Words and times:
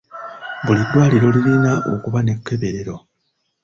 Buli 0.65 0.81
ddwaliro 0.87 1.27
lirina 1.35 1.71
okuba 1.93 2.19
n'ekkeberero. 2.21 2.95